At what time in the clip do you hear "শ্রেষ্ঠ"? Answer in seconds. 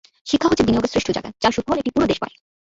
0.93-1.09